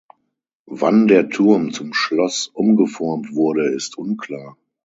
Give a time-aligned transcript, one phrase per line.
[0.65, 4.57] Wann der Turm zum Schloss umgeformt wurde ist unklar.